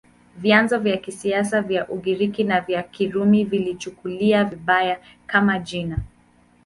[0.37, 5.99] Vyanzo vya kisasa vya Ugiriki na vya Kirumi viliichukulia vibaya, kama jina.